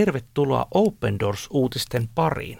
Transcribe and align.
tervetuloa 0.00 0.66
Open 0.74 1.18
Doors-uutisten 1.18 2.08
pariin. 2.14 2.58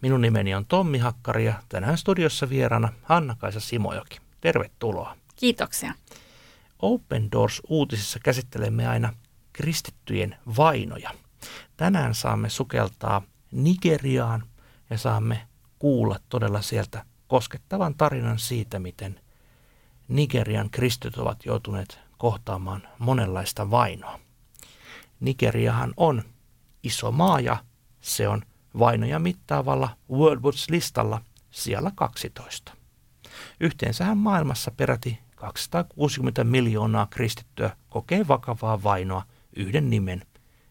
Minun 0.00 0.20
nimeni 0.20 0.54
on 0.54 0.66
Tommi 0.66 0.98
Hakkari 0.98 1.44
ja 1.44 1.62
tänään 1.68 1.98
studiossa 1.98 2.48
vieraana 2.48 2.92
Hanna-Kaisa 3.02 3.60
Simojoki. 3.60 4.18
Tervetuloa. 4.40 5.16
Kiitoksia. 5.36 5.94
Open 6.78 7.28
Doors-uutisissa 7.32 8.18
käsittelemme 8.24 8.86
aina 8.86 9.14
kristittyjen 9.52 10.36
vainoja. 10.56 11.10
Tänään 11.76 12.14
saamme 12.14 12.48
sukeltaa 12.48 13.22
Nigeriaan 13.52 14.42
ja 14.90 14.98
saamme 14.98 15.46
kuulla 15.78 16.18
todella 16.28 16.62
sieltä 16.62 17.04
koskettavan 17.26 17.94
tarinan 17.94 18.38
siitä, 18.38 18.78
miten 18.78 19.20
Nigerian 20.08 20.70
kristyt 20.70 21.16
ovat 21.16 21.46
joutuneet 21.46 21.98
kohtaamaan 22.18 22.88
monenlaista 22.98 23.70
vainoa. 23.70 24.20
Nigeriahan 25.20 25.94
on 25.96 26.22
iso 26.82 27.12
maa 27.12 27.40
ja 27.40 27.56
se 28.00 28.28
on 28.28 28.42
vainoja 28.78 29.18
mittaavalla 29.18 29.96
World 30.10 30.40
Watch-listalla 30.42 31.20
siellä 31.50 31.92
12. 31.94 32.72
Yhteensähän 33.60 34.18
maailmassa 34.18 34.70
peräti 34.70 35.18
260 35.34 36.44
miljoonaa 36.44 37.06
kristittyä 37.10 37.76
kokee 37.88 38.28
vakavaa 38.28 38.82
vainoa 38.82 39.22
yhden 39.56 39.90
nimen, 39.90 40.22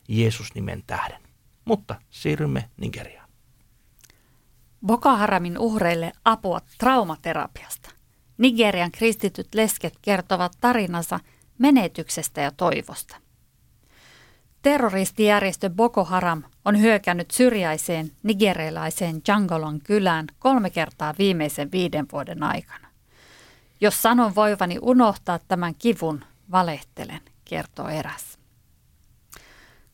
Jeesus-nimen 0.07 0.83
tähden. 0.87 1.21
Mutta 1.65 1.95
siirrymme 2.09 2.69
Nigeriaan. 2.77 3.29
Boko 4.85 5.09
Haramin 5.09 5.57
uhreille 5.57 6.11
apua 6.25 6.59
traumaterapiasta. 6.77 7.89
Nigerian 8.37 8.91
kristityt 8.91 9.55
lesket 9.55 9.93
kertovat 10.01 10.51
tarinansa 10.61 11.19
menetyksestä 11.57 12.41
ja 12.41 12.51
toivosta. 12.51 13.17
Terroristijärjestö 14.67 15.69
Boko 15.69 16.03
Haram 16.03 16.43
on 16.65 16.79
hyökännyt 16.81 17.31
syrjäiseen 17.31 18.11
nigerialaiseen 18.23 19.21
Jangolon 19.27 19.79
kylään 19.81 20.27
kolme 20.39 20.69
kertaa 20.69 21.13
viimeisen 21.17 21.71
viiden 21.71 22.05
vuoden 22.11 22.43
aikana. 22.43 22.87
Jos 23.81 24.01
sanon 24.01 24.35
voivani 24.35 24.77
unohtaa 24.81 25.39
tämän 25.47 25.75
kivun, 25.75 26.25
valehtelen, 26.51 27.21
kertoo 27.45 27.87
eräs. 27.87 28.39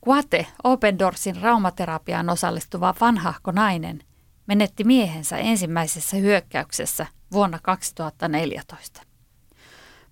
Kuate, 0.02 0.48
Open 0.64 1.00
Doorsin 1.00 1.42
raumaterapiaan 1.42 2.30
osallistuva 2.30 2.96
vanhahko 3.02 3.52
nainen, 3.52 4.04
menetti 4.48 4.84
miehensä 4.84 5.38
ensimmäisessä 5.38 6.18
hyökkäyksessä 6.18 7.06
vuonna 7.32 7.60
2014. 7.64 9.02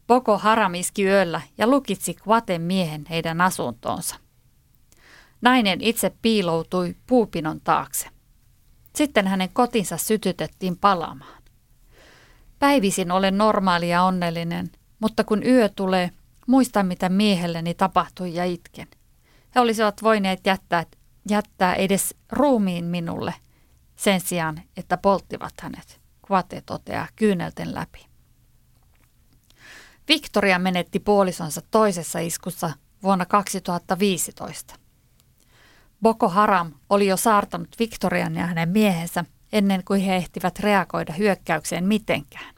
Boko 0.07 0.37
Haram 0.37 0.73
iski 0.73 1.05
yöllä 1.05 1.41
ja 1.57 1.67
lukitsi 1.67 2.13
Kuaten 2.13 2.61
miehen 2.61 3.05
heidän 3.09 3.41
asuntoonsa– 3.41 4.15
Nainen 5.41 5.81
itse 5.81 6.11
piiloutui 6.21 6.95
puupinon 7.07 7.61
taakse. 7.61 8.07
Sitten 8.95 9.27
hänen 9.27 9.49
kotinsa 9.53 9.97
sytytettiin 9.97 10.77
palamaan. 10.77 11.43
Päivisin 12.59 13.11
olen 13.11 13.37
normaali 13.37 13.89
ja 13.89 14.03
onnellinen, 14.03 14.71
mutta 14.99 15.23
kun 15.23 15.45
yö 15.45 15.69
tulee, 15.69 16.11
muistan 16.47 16.85
mitä 16.85 17.09
miehelleni 17.09 17.73
tapahtui 17.73 18.33
ja 18.33 18.45
itken. 18.45 18.87
He 19.55 19.59
olisivat 19.59 20.03
voineet 20.03 20.39
jättää, 20.45 20.85
jättää 21.29 21.75
edes 21.75 22.15
ruumiin 22.29 22.85
minulle 22.85 23.33
sen 23.95 24.21
sijaan, 24.21 24.61
että 24.77 24.97
polttivat 24.97 25.53
hänet, 25.61 26.01
Kvate 26.27 26.61
toteaa 26.65 27.07
kyynelten 27.15 27.75
läpi. 27.75 28.05
Victoria 30.07 30.59
menetti 30.59 30.99
puolisonsa 30.99 31.61
toisessa 31.71 32.19
iskussa 32.19 32.71
vuonna 33.03 33.25
2015. 33.25 34.80
Boko 36.01 36.29
Haram 36.29 36.73
oli 36.89 37.07
jo 37.07 37.17
saartanut 37.17 37.69
Victorian 37.79 38.35
ja 38.35 38.45
hänen 38.45 38.69
miehensä 38.69 39.25
ennen 39.53 39.83
kuin 39.83 40.01
he 40.01 40.15
ehtivät 40.15 40.59
reagoida 40.59 41.13
hyökkäykseen 41.13 41.85
mitenkään. 41.85 42.55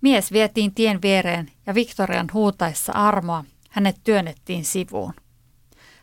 Mies 0.00 0.32
vietiin 0.32 0.74
tien 0.74 1.02
viereen 1.02 1.52
ja 1.66 1.74
Victorian 1.74 2.26
huutaessa 2.32 2.92
armoa 2.92 3.44
hänet 3.70 3.96
työnnettiin 4.04 4.64
sivuun. 4.64 5.14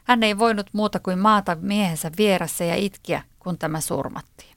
Hän 0.04 0.24
ei 0.24 0.38
voinut 0.38 0.68
muuta 0.74 1.00
kuin 1.00 1.20
maata 1.20 1.58
miehensä 1.62 2.12
vieressä 2.18 2.64
ja 2.64 2.76
itkiä, 2.76 3.24
kun 3.40 3.58
tämä 3.58 3.82
surmattiin. 3.82 4.56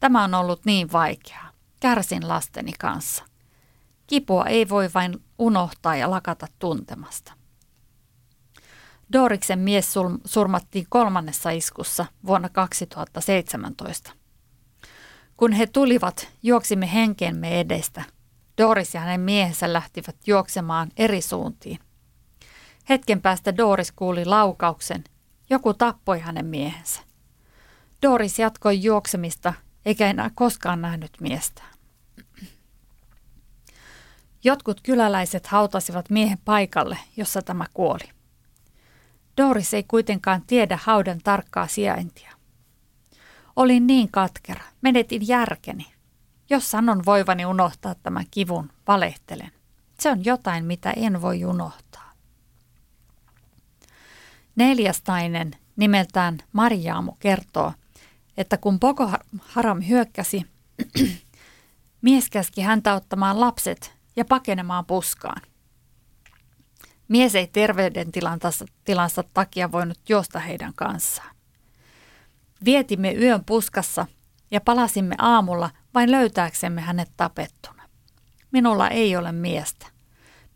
Tämä 0.00 0.24
on 0.24 0.34
ollut 0.34 0.64
niin 0.64 0.92
vaikeaa. 0.92 1.50
Kärsin 1.80 2.28
lasteni 2.28 2.72
kanssa. 2.78 3.24
Kipua 4.06 4.44
ei 4.44 4.68
voi 4.68 4.88
vain 4.94 5.22
unohtaa 5.38 5.96
ja 5.96 6.10
lakata 6.10 6.46
tuntemasta. 6.58 7.32
Doriksen 9.12 9.58
mies 9.58 9.94
surmattiin 10.24 10.86
kolmannessa 10.88 11.50
iskussa 11.50 12.06
vuonna 12.26 12.48
2017. 12.48 14.12
Kun 15.36 15.52
he 15.52 15.66
tulivat, 15.66 16.28
juoksimme 16.42 16.92
henkeemme 16.92 17.60
edestä. 17.60 18.04
Doris 18.58 18.94
ja 18.94 19.00
hänen 19.00 19.20
miehensä 19.20 19.72
lähtivät 19.72 20.16
juoksemaan 20.26 20.88
eri 20.96 21.20
suuntiin. 21.20 21.78
Hetken 22.88 23.22
päästä 23.22 23.56
Doris 23.56 23.92
kuuli 23.92 24.24
laukauksen. 24.24 25.04
Joku 25.50 25.74
tappoi 25.74 26.20
hänen 26.20 26.46
miehensä. 26.46 27.00
Doris 28.02 28.38
jatkoi 28.38 28.82
juoksemista 28.82 29.52
eikä 29.84 30.10
enää 30.10 30.30
koskaan 30.34 30.82
nähnyt 30.82 31.12
miestään. 31.20 31.74
Jotkut 34.44 34.80
kyläläiset 34.80 35.46
hautasivat 35.46 36.10
miehen 36.10 36.38
paikalle, 36.44 36.98
jossa 37.16 37.42
tämä 37.42 37.64
kuoli. 37.74 38.15
Doris 39.36 39.74
ei 39.74 39.82
kuitenkaan 39.82 40.42
tiedä 40.46 40.78
haudan 40.82 41.20
tarkkaa 41.24 41.66
sijaintia. 41.66 42.32
Olin 43.56 43.86
niin 43.86 44.10
katkera, 44.10 44.64
menetin 44.80 45.28
järkeni. 45.28 45.86
Jos 46.50 46.70
sanon 46.70 47.04
voivani 47.06 47.46
unohtaa 47.46 47.94
tämän 47.94 48.24
kivun, 48.30 48.70
valehtelen. 48.88 49.52
Se 50.00 50.10
on 50.10 50.24
jotain, 50.24 50.64
mitä 50.64 50.90
en 50.90 51.22
voi 51.22 51.44
unohtaa. 51.44 52.12
Neljäs 54.56 55.02
nainen 55.08 55.50
nimeltään 55.76 56.38
Marjaamu 56.52 57.12
kertoo, 57.12 57.72
että 58.36 58.56
kun 58.56 58.80
Boko 58.80 59.10
Haram 59.38 59.82
hyökkäsi, 59.82 60.46
mies 62.02 62.30
käski 62.30 62.60
häntä 62.60 62.94
ottamaan 62.94 63.40
lapset 63.40 63.94
ja 64.16 64.24
pakenemaan 64.24 64.86
puskaan– 64.86 65.42
Mies 67.08 67.34
ei 67.34 67.46
terveydentilansa 67.46 69.24
takia 69.34 69.72
voinut 69.72 69.98
juosta 70.08 70.38
heidän 70.38 70.72
kanssaan. 70.74 71.36
Vietimme 72.64 73.12
yön 73.12 73.44
puskassa 73.44 74.06
ja 74.50 74.60
palasimme 74.60 75.14
aamulla 75.18 75.70
vain 75.94 76.10
löytääksemme 76.10 76.80
hänet 76.80 77.10
tapettuna. 77.16 77.82
Minulla 78.52 78.88
ei 78.88 79.16
ole 79.16 79.32
miestä. 79.32 79.86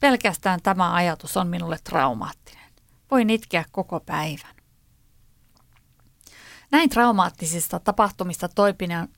Pelkästään 0.00 0.60
tämä 0.62 0.94
ajatus 0.94 1.36
on 1.36 1.46
minulle 1.46 1.78
traumaattinen. 1.84 2.70
Voin 3.10 3.30
itkeä 3.30 3.64
koko 3.72 4.00
päivän. 4.00 4.54
Näin 6.70 6.90
traumaattisista 6.90 7.80
tapahtumista 7.80 8.48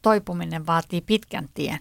toipuminen, 0.03 0.67
vaatii 0.67 1.01
pitkän 1.01 1.49
tien. 1.55 1.81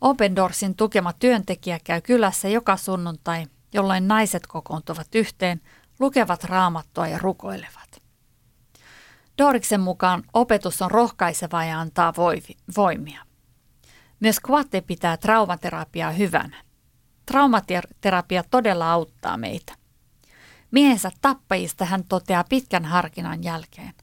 Open 0.00 0.36
Doorsin 0.36 0.76
tukema 0.76 1.12
työntekijä 1.12 1.78
käy 1.84 2.00
kylässä 2.00 2.48
joka 2.48 2.76
sunnuntai 2.76 3.46
jolloin 3.74 4.08
naiset 4.08 4.46
kokoontuvat 4.46 5.14
yhteen, 5.14 5.60
lukevat 6.00 6.44
raamattua 6.44 7.06
ja 7.06 7.18
rukoilevat. 7.18 8.02
Doriksen 9.38 9.80
mukaan 9.80 10.22
opetus 10.32 10.82
on 10.82 10.90
rohkaisevaa 10.90 11.64
ja 11.64 11.80
antaa 11.80 12.12
voimia. 12.76 13.20
Myös 14.20 14.40
Kvate 14.40 14.80
pitää 14.80 15.16
traumaterapiaa 15.16 16.10
hyvänä. 16.10 16.62
Traumaterapia 17.26 18.44
todella 18.50 18.92
auttaa 18.92 19.36
meitä. 19.36 19.74
Miehensä 20.70 21.10
tappajista 21.20 21.84
hän 21.84 22.04
toteaa 22.04 22.44
pitkän 22.48 22.84
harkinnan 22.84 23.44
jälkeen. 23.44 23.94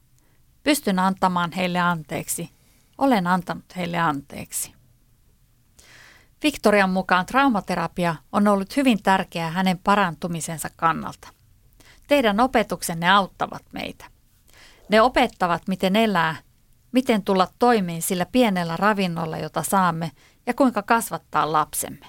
Pystyn 0.62 0.98
antamaan 0.98 1.52
heille 1.52 1.78
anteeksi. 1.78 2.50
Olen 2.98 3.26
antanut 3.26 3.76
heille 3.76 3.98
anteeksi. 3.98 4.81
Victorian 6.42 6.90
mukaan 6.90 7.26
traumaterapia 7.26 8.14
on 8.32 8.48
ollut 8.48 8.76
hyvin 8.76 9.02
tärkeää 9.02 9.50
hänen 9.50 9.78
parantumisensa 9.78 10.68
kannalta. 10.76 11.28
Teidän 12.08 12.40
opetuksenne 12.40 13.10
auttavat 13.10 13.62
meitä. 13.72 14.04
Ne 14.88 15.00
opettavat, 15.00 15.68
miten 15.68 15.96
elää, 15.96 16.36
miten 16.92 17.22
tulla 17.22 17.48
toimeen 17.58 18.02
sillä 18.02 18.26
pienellä 18.26 18.76
ravinnolla, 18.76 19.38
jota 19.38 19.62
saamme, 19.62 20.10
ja 20.46 20.54
kuinka 20.54 20.82
kasvattaa 20.82 21.52
lapsemme. 21.52 22.06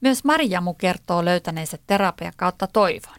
Myös 0.00 0.24
Marjamu 0.24 0.74
kertoo 0.74 1.24
löytäneensä 1.24 1.78
terapia 1.86 2.32
kautta 2.36 2.66
toivon. 2.66 3.18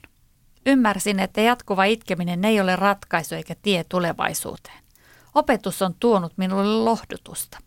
Ymmärsin, 0.65 1.19
että 1.19 1.41
jatkuva 1.41 1.83
itkeminen 1.83 2.45
ei 2.45 2.61
ole 2.61 2.75
ratkaisu 2.75 3.35
eikä 3.35 3.55
tie 3.61 3.83
tulevaisuuteen. 3.83 4.83
Opetus 5.35 5.81
on 5.81 5.95
tuonut 5.99 6.33
minulle 6.37 6.83
lohdutusta 6.83 7.57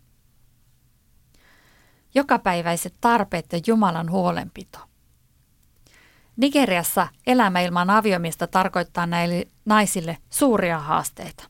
jokapäiväiset 2.15 2.95
tarpeet 3.01 3.45
ja 3.51 3.59
Jumalan 3.67 4.11
huolenpito. 4.11 4.79
Nigeriassa 6.37 7.07
elämä 7.27 7.59
ilman 7.59 7.89
aviomista 7.89 8.47
tarkoittaa 8.47 9.05
näille 9.05 9.47
naisille 9.65 10.17
suuria 10.29 10.79
haasteita. 10.79 11.43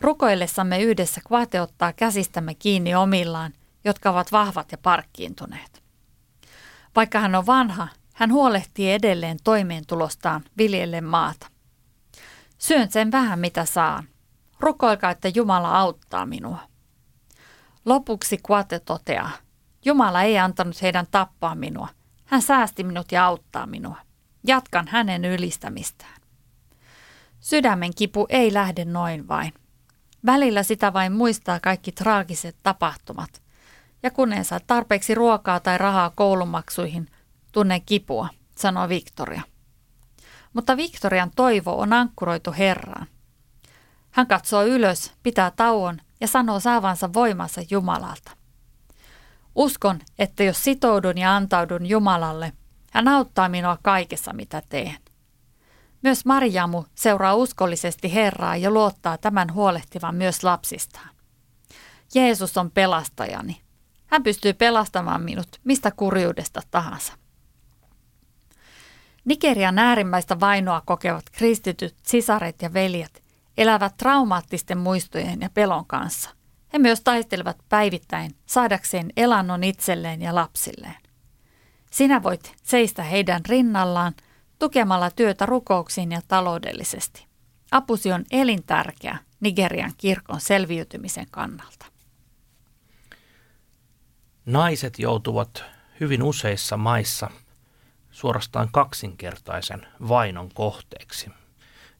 Rukoillessamme 0.00 0.82
yhdessä 0.82 1.20
Kvate 1.26 1.60
ottaa 1.60 1.92
käsistämme 1.92 2.54
kiinni 2.54 2.94
omillaan, 2.94 3.52
jotka 3.84 4.10
ovat 4.10 4.32
vahvat 4.32 4.72
ja 4.72 4.78
parkkiintuneet. 4.78 5.82
Vaikka 6.96 7.20
hän 7.20 7.34
on 7.34 7.46
vanha, 7.46 7.88
hän 8.14 8.32
huolehtii 8.32 8.92
edelleen 8.92 9.38
toimeentulostaan 9.44 10.44
viljellen 10.58 11.04
maata. 11.04 11.46
Syön 12.58 12.90
sen 12.92 13.12
vähän 13.12 13.38
mitä 13.38 13.64
saan. 13.64 14.08
Rukoilkaa, 14.60 15.10
että 15.10 15.28
Jumala 15.34 15.78
auttaa 15.78 16.26
minua. 16.26 16.58
Lopuksi 17.84 18.38
Kvate 18.46 18.80
toteaa, 18.80 19.30
Jumala 19.84 20.22
ei 20.22 20.38
antanut 20.38 20.82
heidän 20.82 21.06
tappaa 21.10 21.54
minua. 21.54 21.88
Hän 22.24 22.42
säästi 22.42 22.84
minut 22.84 23.12
ja 23.12 23.26
auttaa 23.26 23.66
minua. 23.66 23.96
Jatkan 24.46 24.88
hänen 24.88 25.24
ylistämistään. 25.24 26.14
Sydämen 27.40 27.94
kipu 27.94 28.26
ei 28.28 28.54
lähde 28.54 28.84
noin 28.84 29.28
vain. 29.28 29.52
Välillä 30.26 30.62
sitä 30.62 30.92
vain 30.92 31.12
muistaa 31.12 31.60
kaikki 31.60 31.92
traagiset 31.92 32.56
tapahtumat. 32.62 33.42
Ja 34.02 34.10
kun 34.10 34.32
en 34.32 34.44
saa 34.44 34.60
tarpeeksi 34.66 35.14
ruokaa 35.14 35.60
tai 35.60 35.78
rahaa 35.78 36.10
koulumaksuihin, 36.10 37.10
tunne 37.52 37.80
kipua, 37.80 38.28
sanoo 38.56 38.88
Victoria. 38.88 39.42
Mutta 40.52 40.76
Victorian 40.76 41.30
toivo 41.36 41.80
on 41.80 41.92
ankkuroitu 41.92 42.52
Herraan. 42.58 43.06
Hän 44.10 44.26
katsoo 44.26 44.64
ylös, 44.64 45.12
pitää 45.22 45.50
tauon 45.50 46.00
ja 46.20 46.28
sanoo 46.28 46.60
saavansa 46.60 47.12
voimansa 47.12 47.60
Jumalalta. 47.70 48.43
Uskon, 49.54 50.00
että 50.18 50.42
jos 50.42 50.64
sitoudun 50.64 51.18
ja 51.18 51.36
antaudun 51.36 51.86
Jumalalle, 51.86 52.52
hän 52.92 53.08
auttaa 53.08 53.48
minua 53.48 53.78
kaikessa, 53.82 54.32
mitä 54.32 54.62
teen. 54.68 54.96
Myös 56.02 56.24
Marjamu 56.24 56.84
seuraa 56.94 57.34
uskollisesti 57.34 58.14
Herraa 58.14 58.56
ja 58.56 58.70
luottaa 58.70 59.18
tämän 59.18 59.54
huolehtivan 59.54 60.14
myös 60.14 60.44
lapsistaan. 60.44 61.08
Jeesus 62.14 62.56
on 62.56 62.70
pelastajani. 62.70 63.60
Hän 64.06 64.22
pystyy 64.22 64.52
pelastamaan 64.52 65.22
minut 65.22 65.48
mistä 65.64 65.90
kurjuudesta 65.90 66.60
tahansa. 66.70 67.12
Nigerian 69.24 69.78
äärimmäistä 69.78 70.40
vainoa 70.40 70.82
kokevat 70.86 71.24
kristityt 71.32 71.94
sisaret 72.06 72.62
ja 72.62 72.72
veljet 72.72 73.24
elävät 73.56 73.96
traumaattisten 73.96 74.78
muistojen 74.78 75.40
ja 75.40 75.50
pelon 75.50 75.86
kanssa. 75.86 76.30
He 76.74 76.78
myös 76.78 77.00
taistelevat 77.00 77.56
päivittäin 77.68 78.36
saadakseen 78.46 79.12
elannon 79.16 79.64
itselleen 79.64 80.22
ja 80.22 80.34
lapsilleen. 80.34 80.96
Sinä 81.90 82.22
voit 82.22 82.54
seistä 82.62 83.02
heidän 83.02 83.40
rinnallaan 83.48 84.14
tukemalla 84.58 85.10
työtä 85.10 85.46
rukouksiin 85.46 86.12
ja 86.12 86.20
taloudellisesti. 86.28 87.26
Apusi 87.70 88.12
on 88.12 88.24
elintärkeä 88.30 89.18
Nigerian 89.40 89.92
kirkon 89.98 90.40
selviytymisen 90.40 91.26
kannalta. 91.30 91.86
Naiset 94.46 94.98
joutuvat 94.98 95.64
hyvin 96.00 96.22
useissa 96.22 96.76
maissa 96.76 97.30
suorastaan 98.10 98.68
kaksinkertaisen 98.72 99.86
vainon 100.08 100.48
kohteeksi. 100.54 101.30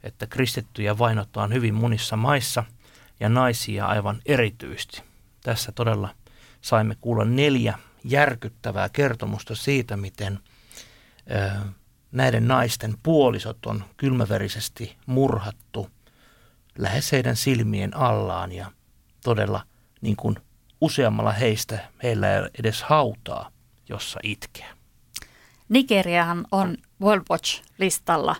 Että 0.02 0.26
kristittyjä 0.26 0.98
vainotaan 0.98 1.52
hyvin 1.52 1.74
monissa 1.74 2.16
maissa 2.16 2.64
ja 3.20 3.28
naisia 3.28 3.86
aivan 3.86 4.22
erityisesti. 4.26 5.02
Tässä 5.42 5.72
todella 5.72 6.14
saimme 6.60 6.96
kuulla 7.00 7.24
neljä 7.24 7.78
järkyttävää 8.04 8.88
kertomusta 8.88 9.54
siitä, 9.54 9.96
miten 9.96 10.38
näiden 12.12 12.48
naisten 12.48 12.94
puolisot 13.02 13.66
on 13.66 13.84
kylmäverisesti 13.96 14.96
murhattu 15.06 15.90
lähes 16.78 17.12
heidän 17.12 17.36
silmien 17.36 17.96
allaan 17.96 18.52
ja 18.52 18.72
todella 19.24 19.62
niin 20.00 20.16
kuin 20.16 20.36
useammalla 20.80 21.32
heistä 21.32 21.78
heillä 22.02 22.34
ei 22.34 22.42
edes 22.58 22.82
hautaa, 22.82 23.50
jossa 23.88 24.20
itkeä. 24.22 24.76
Nigeriahan 25.68 26.46
on 26.52 26.76
World 27.02 27.24
Watch-listalla 27.30 28.36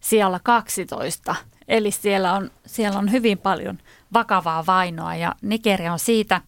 siellä 0.00 0.40
12, 0.42 1.36
eli 1.68 1.90
siellä 1.90 2.32
on, 2.32 2.50
siellä 2.66 2.98
on 2.98 3.12
hyvin 3.12 3.38
paljon 3.38 3.78
vakavaa 4.12 4.66
vainoa 4.66 5.14
ja 5.14 5.34
Nigeria 5.42 5.92
on 5.92 5.98
siitä, 5.98 6.40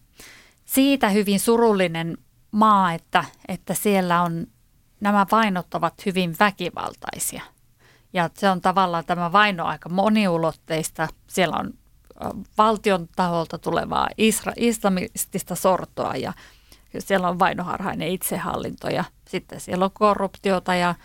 siitä 0.65 1.09
hyvin 1.09 1.39
surullinen 1.39 2.17
maa, 2.51 2.93
että, 2.93 3.25
että 3.47 3.73
siellä 3.73 4.21
on 4.21 4.47
nämä 4.99 5.25
vainot 5.31 5.73
ovat 5.73 6.05
hyvin 6.05 6.35
väkivaltaisia. 6.39 7.41
Ja 8.13 8.29
se 8.33 8.49
on 8.49 8.61
tavallaan 8.61 9.05
tämä 9.05 9.31
vaino 9.31 9.65
aika 9.65 9.89
moniulotteista. 9.89 11.07
Siellä 11.27 11.57
on 11.57 11.73
valtion 12.57 13.07
taholta 13.15 13.57
tulevaa 13.57 14.07
isra, 14.17 14.53
islamistista 14.57 15.55
sortoa 15.55 16.15
ja 16.15 16.33
siellä 16.99 17.29
on 17.29 17.39
vainoharhainen 17.39 18.07
itsehallinto 18.07 18.89
ja 18.89 19.03
sitten 19.27 19.59
siellä 19.59 19.85
on 19.85 19.91
korruptiota 19.93 20.75
ja, 20.75 20.95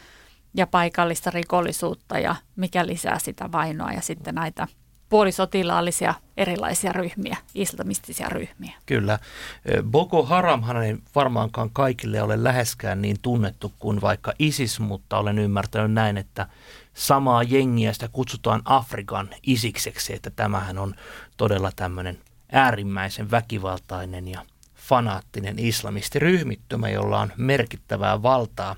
ja 0.54 0.66
paikallista 0.66 1.30
rikollisuutta 1.30 2.18
ja 2.18 2.36
mikä 2.56 2.86
lisää 2.86 3.18
sitä 3.18 3.52
vainoa 3.52 3.92
ja 3.92 4.00
sitten 4.00 4.34
näitä 4.34 4.68
puolisotilaallisia 5.08 6.14
erilaisia 6.36 6.92
ryhmiä, 6.92 7.36
islamistisia 7.54 8.28
ryhmiä. 8.28 8.72
Kyllä. 8.86 9.18
Boko 9.82 10.22
Haramhan 10.22 10.82
ei 10.82 10.96
varmaankaan 11.14 11.70
kaikille 11.70 12.22
ole 12.22 12.44
läheskään 12.44 13.02
niin 13.02 13.16
tunnettu 13.22 13.72
kuin 13.78 14.00
vaikka 14.00 14.32
ISIS, 14.38 14.80
mutta 14.80 15.18
olen 15.18 15.38
ymmärtänyt 15.38 15.92
näin, 15.92 16.16
että 16.16 16.46
samaa 16.94 17.42
jengiä 17.42 17.92
sitä 17.92 18.08
kutsutaan 18.08 18.62
Afrikan 18.64 19.28
isikseksi, 19.42 20.14
että 20.14 20.30
tämähän 20.30 20.78
on 20.78 20.94
todella 21.36 21.72
tämmöinen 21.76 22.18
äärimmäisen 22.52 23.30
väkivaltainen 23.30 24.28
ja 24.28 24.44
fanaattinen 24.74 25.58
islamistiryhmittymä, 25.58 26.88
jolla 26.88 27.20
on 27.20 27.32
merkittävää 27.36 28.22
valtaa 28.22 28.76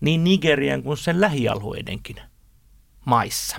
niin 0.00 0.24
Nigerian 0.24 0.82
kuin 0.82 0.96
sen 0.96 1.20
lähialueidenkin 1.20 2.16
maissa. 3.04 3.56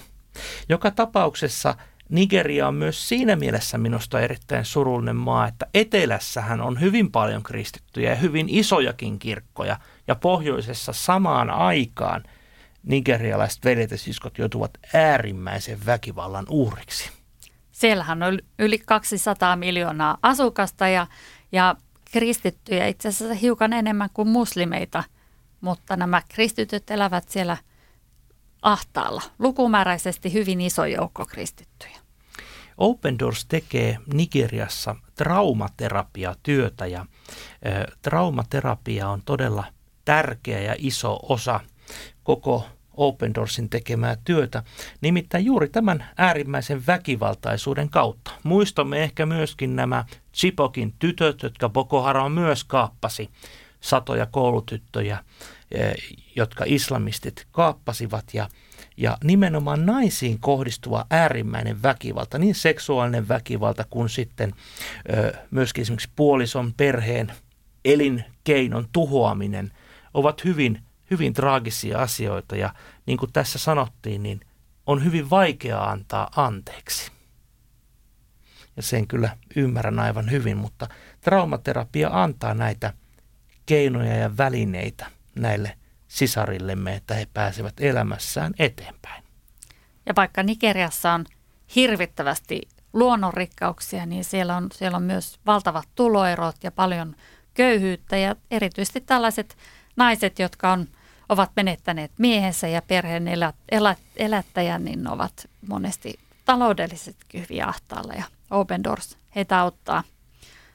Joka 0.69 0.91
tapauksessa 0.91 1.75
Nigeria 2.09 2.67
on 2.67 2.75
myös 2.75 3.09
siinä 3.09 3.35
mielessä 3.35 3.77
minusta 3.77 4.19
erittäin 4.19 4.65
surullinen 4.65 5.15
maa, 5.15 5.47
että 5.47 5.67
etelässähän 5.73 6.61
on 6.61 6.81
hyvin 6.81 7.11
paljon 7.11 7.43
kristittyjä 7.43 8.09
ja 8.09 8.15
hyvin 8.15 8.49
isojakin 8.49 9.19
kirkkoja, 9.19 9.79
ja 10.07 10.15
pohjoisessa 10.15 10.93
samaan 10.93 11.49
aikaan 11.49 12.23
nigerialaiset 12.83 13.65
veljet 13.65 13.91
ja 13.91 13.97
siskot 13.97 14.37
joutuvat 14.37 14.71
äärimmäisen 14.93 15.85
väkivallan 15.85 16.45
uhriksi. 16.49 17.09
Siellähän 17.71 18.23
on 18.23 18.39
yli 18.59 18.79
200 18.79 19.55
miljoonaa 19.55 20.17
asukasta 20.21 20.87
ja, 20.87 21.07
ja 21.51 21.75
kristittyjä 22.11 22.87
itse 22.87 23.09
asiassa 23.09 23.35
hiukan 23.35 23.73
enemmän 23.73 24.09
kuin 24.13 24.27
muslimeita, 24.27 25.03
mutta 25.61 25.95
nämä 25.95 26.21
kristityt 26.29 26.91
elävät 26.91 27.29
siellä– 27.29 27.57
ahtaalla. 28.65 29.21
Lukumääräisesti 29.39 30.33
hyvin 30.33 30.61
iso 30.61 30.85
joukko 30.85 31.25
kristittyjä. 31.25 31.97
Open 32.77 33.19
Doors 33.19 33.45
tekee 33.45 33.97
Nigeriassa 34.13 34.95
traumaterapiatyötä 35.15 36.85
ja 36.85 37.05
ö, 37.65 37.91
traumaterapia 38.01 39.09
on 39.09 39.21
todella 39.25 39.63
tärkeä 40.05 40.61
ja 40.61 40.75
iso 40.77 41.19
osa 41.23 41.59
koko 42.23 42.65
Open 42.97 43.35
Doorsin 43.35 43.69
tekemää 43.69 44.17
työtä, 44.25 44.63
nimittäin 45.01 45.45
juuri 45.45 45.69
tämän 45.69 46.05
äärimmäisen 46.17 46.87
väkivaltaisuuden 46.87 47.89
kautta. 47.89 48.31
Muistamme 48.43 49.03
ehkä 49.03 49.25
myöskin 49.25 49.75
nämä 49.75 50.05
Chipokin 50.33 50.93
tytöt, 50.99 51.43
jotka 51.43 51.69
Boko 51.69 52.01
Haram 52.01 52.31
myös 52.31 52.63
kaappasi 52.63 53.29
satoja 53.81 54.25
koulutyttöjä, 54.25 55.23
jotka 56.35 56.63
islamistit 56.67 57.47
kaappasivat 57.51 58.25
ja, 58.33 58.49
ja 58.97 59.17
nimenomaan 59.23 59.85
naisiin 59.85 60.39
kohdistuva 60.39 61.05
äärimmäinen 61.09 61.83
väkivalta, 61.83 62.37
niin 62.37 62.55
seksuaalinen 62.55 63.27
väkivalta 63.27 63.85
kuin 63.89 64.09
sitten 64.09 64.53
ö, 65.13 65.33
myöskin 65.51 65.81
esimerkiksi 65.81 66.09
puolison 66.15 66.73
perheen 66.73 67.31
elinkeinon 67.85 68.87
tuhoaminen 68.91 69.71
ovat 70.13 70.43
hyvin, 70.43 70.81
hyvin 71.11 71.33
traagisia 71.33 71.99
asioita 71.99 72.55
ja 72.55 72.73
niin 73.05 73.17
kuin 73.17 73.33
tässä 73.33 73.59
sanottiin, 73.59 74.23
niin 74.23 74.39
on 74.85 75.03
hyvin 75.03 75.29
vaikea 75.29 75.83
antaa 75.83 76.31
anteeksi. 76.35 77.11
Ja 78.75 78.83
sen 78.83 79.07
kyllä 79.07 79.37
ymmärrän 79.55 79.99
aivan 79.99 80.31
hyvin, 80.31 80.57
mutta 80.57 80.87
traumaterapia 81.21 82.09
antaa 82.11 82.53
näitä– 82.53 82.93
keinoja 83.65 84.15
ja 84.15 84.37
välineitä 84.37 85.05
näille 85.35 85.77
sisarillemme, 86.07 86.95
että 86.95 87.13
he 87.13 87.27
pääsevät 87.33 87.73
elämässään 87.79 88.53
eteenpäin. 88.59 89.23
Ja 90.05 90.13
vaikka 90.15 90.43
Nigeriassa 90.43 91.13
on 91.13 91.25
hirvittävästi 91.75 92.61
luonnonrikkauksia, 92.93 94.05
niin 94.05 94.23
siellä 94.23 94.57
on, 94.57 94.67
siellä 94.73 94.95
on 94.95 95.03
myös 95.03 95.39
valtavat 95.45 95.85
tuloerot 95.95 96.55
ja 96.63 96.71
paljon 96.71 97.15
köyhyyttä 97.53 98.17
ja 98.17 98.35
erityisesti 98.51 99.01
tällaiset 99.01 99.57
naiset, 99.95 100.39
jotka 100.39 100.71
on, 100.71 100.87
ovat 101.29 101.51
menettäneet 101.55 102.11
miehensä 102.17 102.67
ja 102.67 102.81
perheen 102.81 103.27
elä, 103.27 103.53
elä, 103.71 103.95
elättäjän, 104.17 104.85
niin 104.85 105.07
ovat 105.07 105.49
monesti 105.67 106.19
taloudellisesti 106.45 107.25
hyvin 107.41 107.65
ahtaalla 107.65 108.13
ja 108.13 108.23
Open 108.51 108.83
Doors 108.83 109.17
heitä 109.35 109.59
auttaa, 109.59 110.03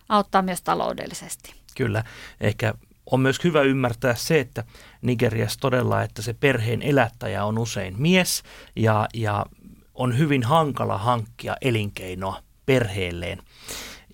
auttaa 0.09 0.43
myös 0.43 0.63
taloudellisesti. 0.63 1.55
Kyllä, 1.77 2.05
ehkä 2.41 2.75
on 3.11 3.21
myös 3.21 3.45
hyvä 3.45 3.63
ymmärtää 3.63 4.15
se, 4.15 4.41
että 4.41 4.65
Nigeriassa 5.03 5.61
todella, 5.61 6.03
että 6.03 6.23
se 6.23 6.35
perheen 6.35 6.83
elättäjä 6.83 7.45
on 7.45 7.59
usein 7.59 8.03
mies 8.03 8.43
ja, 8.77 9.09
ja 9.15 9.47
on 9.95 10.19
hyvin 10.19 10.43
hankala 10.43 10.99
hankkia 10.99 11.57
elinkeinoa 11.61 12.43
perheelleen. 12.67 13.43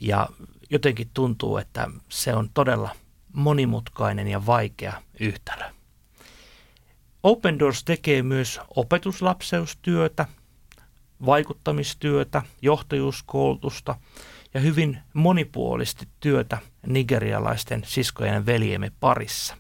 Ja 0.01 0.29
jotenkin 0.71 1.11
tuntuu, 1.15 1.57
että 1.57 1.89
se 2.09 2.35
on 2.35 2.51
todella 2.55 2.91
monimutkainen 3.33 4.29
ja 4.29 4.47
vaikea 4.47 5.03
yhtälö. 5.21 5.65
Open 7.23 7.59
Doors 7.59 7.85
tekee 7.85 8.23
myös 8.23 8.61
opetuslapseustyötä, 8.77 10.27
vaikuttamistyötä, 11.27 12.43
johtajuuskoulutusta 12.63 13.95
ja 14.55 14.61
hyvin 14.61 14.99
monipuolisesti 15.13 16.09
työtä 16.21 16.59
nigerialaisten 16.87 17.83
siskojen 17.87 18.47
veljemme 18.47 18.93
parissa. 19.01 19.57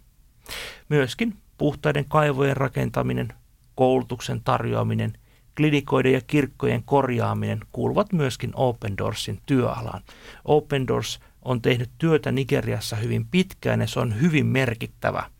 Myöskin 0.88 1.36
puhtaiden 1.58 2.04
kaivojen 2.08 2.56
rakentaminen, 2.56 3.32
koulutuksen 3.74 4.40
tarjoaminen, 4.44 5.12
klinikoiden 5.56 6.12
ja 6.12 6.20
kirkkojen 6.20 6.82
korjaaminen 6.82 7.60
kuuluvat 7.72 8.12
myöskin 8.12 8.50
Open 8.54 8.98
Doorsin 8.98 9.40
työalaan. 9.46 10.02
Open 10.44 10.86
Doors 10.86 11.20
on 11.42 11.62
tehnyt 11.62 11.90
työtä 11.98 12.32
Nigeriassa 12.32 12.96
hyvin 12.96 13.26
pitkään 13.26 13.80
ja 13.80 13.86
se 13.86 14.00
on 14.00 14.20
hyvin 14.20 14.46
merkittävä 14.46 15.30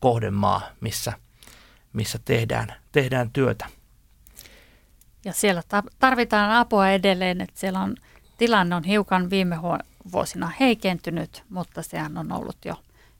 kohdemaa, 0.00 0.60
missä, 0.80 1.12
missä 1.92 2.18
tehdään, 2.24 2.74
tehdään 2.92 3.30
työtä. 3.30 3.66
Ja 5.24 5.32
siellä 5.32 5.62
tarvitaan 5.98 6.50
apua 6.50 6.90
edelleen, 6.90 7.40
että 7.40 7.60
siellä 7.60 7.80
on 7.80 7.94
tilanne 8.40 8.76
on 8.76 8.84
hiukan 8.84 9.30
viime 9.30 9.56
vuosina 10.12 10.52
heikentynyt, 10.60 11.44
mutta 11.48 11.82
sehän 11.82 12.18
on 12.18 12.32
ollut 12.32 12.56
jo, 12.64 12.74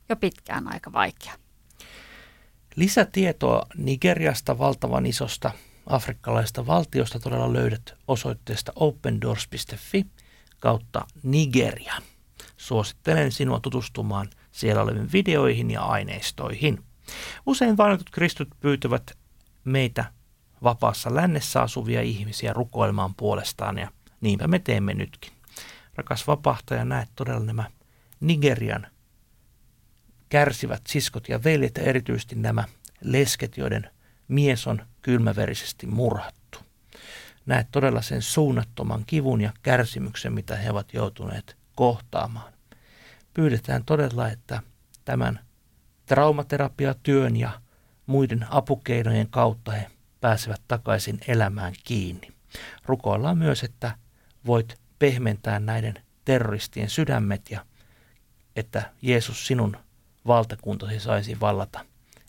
jo 0.09 0.17
pitkään 0.17 0.73
aika 0.73 0.93
vaikea. 0.93 1.33
Lisätietoa 2.77 3.67
Nigeriasta 3.77 4.59
valtavan 4.59 5.07
isosta 5.07 5.51
afrikkalaista 5.87 6.67
valtiosta 6.67 7.19
todella 7.19 7.53
löydät 7.53 7.95
osoitteesta 8.09 8.73
opendoors.fi 8.77 10.07
kautta 10.61 11.07
Nigeria. 11.23 11.95
Suosittelen 12.57 13.33
sinua 13.33 13.61
tutustumaan 13.61 14.31
siellä 14.53 14.83
oleviin 14.83 15.13
videoihin 15.13 15.71
ja 15.71 15.83
aineistoihin. 15.83 16.85
Usein 17.47 17.77
vainotut 17.77 18.11
kristut 18.11 18.49
pyytävät 18.61 19.19
meitä 19.65 20.05
vapaassa 20.63 21.15
lännessä 21.15 21.63
asuvia 21.63 22.03
ihmisiä 22.03 22.53
rukoilemaan 22.53 23.15
puolestaan 23.15 23.79
ja 23.79 23.89
niinpä 24.21 24.49
me 24.49 24.59
teemme 24.59 24.95
nytkin. 24.95 25.33
Rakas 25.95 26.27
vapahtaja, 26.27 26.85
näet 26.85 27.09
todella 27.15 27.45
nämä 27.45 27.71
Nigerian 28.21 28.87
kärsivät 30.29 30.83
siskot 30.89 31.29
ja 31.29 31.45
veljet 31.45 31.77
ja 31.77 31.83
erityisesti 31.83 32.35
nämä 32.35 32.65
lesket, 33.05 33.57
joiden 33.57 33.91
mies 34.29 34.67
on 34.67 34.87
kylmäverisesti 35.03 35.87
murhattu. 35.87 36.59
Näet 37.47 37.69
todella 37.73 38.03
sen 38.03 38.23
suunnattoman 38.23 39.05
kivun 39.07 39.41
ja 39.41 39.53
kärsimyksen, 39.63 40.33
mitä 40.33 40.57
he 40.57 40.71
ovat 40.71 40.95
joutuneet 40.95 41.57
kohtaamaan. 41.75 42.53
Pyydetään 43.35 43.85
todella, 43.85 44.29
että 44.29 44.63
tämän 45.05 45.41
traumaterapiatyön 46.07 47.37
ja 47.37 47.61
muiden 48.07 48.47
apukeinojen 48.51 49.29
kautta 49.31 49.73
he 49.73 49.87
pääsevät 50.21 50.61
takaisin 50.69 51.21
elämään 51.29 51.75
kiinni. 51.85 52.29
Rukoillaan 52.87 53.39
myös, 53.39 53.65
että 53.65 53.97
voit 54.47 54.81
pehmentää 54.99 55.61
näiden 55.61 55.95
terroristien 56.25 56.91
sydämet 56.91 57.51
ja 57.51 57.67
että 58.57 58.93
Jeesus 59.03 59.47
sinun 59.47 59.77
valtakuntasi 60.27 61.01
saisi 61.01 61.41
vallata 61.41 61.85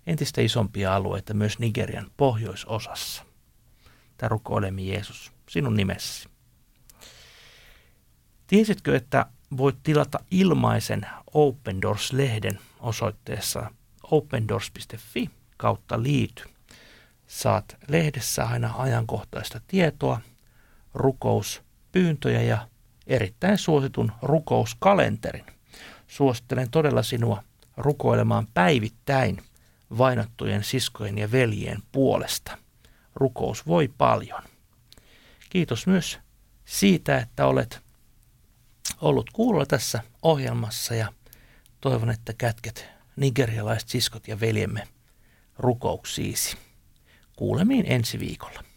entistä 0.08 0.42
isompia 0.42 0.96
alueita 0.96 1.34
myös 1.34 1.60
Nigerian 1.60 2.12
pohjoisosassa. 2.18 3.24
Tämä 4.18 4.28
rukoilemme 4.28 4.82
Jeesus 4.82 5.32
sinun 5.50 5.76
nimessäsi. 5.76 6.30
Tiesitkö, 8.48 8.96
että 8.96 9.26
voit 9.58 9.84
tilata 9.84 10.20
ilmaisen 10.32 11.08
Open 11.34 11.82
Doors-lehden 11.82 12.60
osoitteessa 12.80 13.72
opendoors.fi 14.04 15.30
kautta 15.58 16.04
liity. 16.04 16.44
Saat 17.28 17.78
lehdessä 17.88 18.44
aina 18.46 18.74
ajankohtaista 18.78 19.62
tietoa, 19.68 20.22
rukouspyyntöjä 21.92 22.42
ja 22.42 22.68
erittäin 23.08 23.58
suositun 23.58 24.12
rukouskalenterin. 24.22 25.46
Suosittelen 26.08 26.70
todella 26.72 27.04
sinua 27.04 27.44
rukoilemaan 27.78 28.48
päivittäin 28.54 29.38
vainottujen 29.98 30.64
siskojen 30.64 31.18
ja 31.18 31.32
veljien 31.32 31.82
puolesta. 31.92 32.58
Rukous 33.16 33.68
voi 33.68 33.88
paljon. 33.98 34.44
Kiitos 35.50 35.88
myös 35.88 36.20
siitä, 36.66 37.18
että 37.18 37.48
olet 37.48 37.82
ollut 39.02 39.30
kuulla 39.30 39.66
tässä 39.66 40.04
ohjelmassa 40.22 40.96
ja 40.96 41.14
toivon, 41.82 42.10
että 42.10 42.34
kätket 42.34 42.86
nigerialaiset 43.16 43.90
siskot 43.90 44.28
ja 44.28 44.40
veljemme 44.40 44.88
rukouksiisi. 45.58 46.58
Kuulemiin 47.36 47.86
ensi 47.88 48.20
viikolla. 48.20 48.71